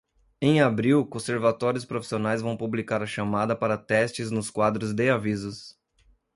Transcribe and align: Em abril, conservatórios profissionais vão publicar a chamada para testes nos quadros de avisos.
Em 0.41 0.59
abril, 0.59 1.05
conservatórios 1.05 1.85
profissionais 1.85 2.41
vão 2.41 2.57
publicar 2.57 3.03
a 3.03 3.05
chamada 3.05 3.55
para 3.55 3.77
testes 3.77 4.31
nos 4.31 4.49
quadros 4.49 4.93
de 4.95 5.11
avisos. 5.11 5.77